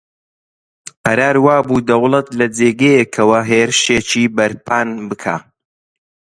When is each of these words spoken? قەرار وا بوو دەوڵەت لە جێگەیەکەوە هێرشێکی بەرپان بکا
قەرار 1.03 1.35
وا 1.45 1.57
بوو 1.67 1.85
دەوڵەت 1.89 2.27
لە 2.39 2.45
جێگەیەکەوە 2.57 3.39
هێرشێکی 3.49 4.25
بەرپان 4.35 4.89
بکا 5.09 5.37